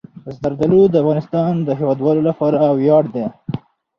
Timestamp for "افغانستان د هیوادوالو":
1.03-2.21